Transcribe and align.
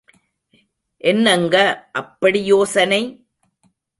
என்னங்க 1.03 1.55
அப்படி 1.91 2.39
யோசனை? 2.43 3.01